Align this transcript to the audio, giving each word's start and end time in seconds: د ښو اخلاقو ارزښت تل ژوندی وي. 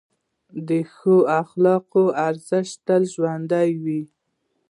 د 0.67 0.69
ښو 0.93 1.15
اخلاقو 1.41 2.03
ارزښت 2.27 2.75
تل 2.87 3.03
ژوندی 3.13 3.69
وي. 3.83 4.01